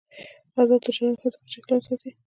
[0.59, 2.09] آزاد تجارت مهم دی ځکه چې اقلیم ساتي.